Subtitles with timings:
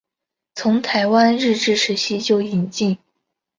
[0.55, 2.97] 从台湾日治时期就引进。